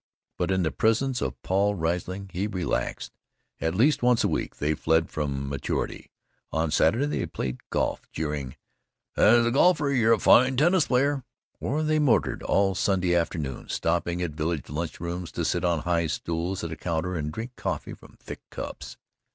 [0.35, 3.11] But in the presence of Paul Riesling he relaxed.
[3.59, 6.09] At least once a week they fled from maturity.
[6.51, 8.55] On Saturday they played golf, jeering,
[9.15, 11.23] "As a golfer, you're a fine tennis player,"
[11.59, 16.63] or they motored all Sunday afternoon, stopping at village lunchrooms to sit on high stools
[16.63, 18.97] at a counter and drink coffee from thick cups.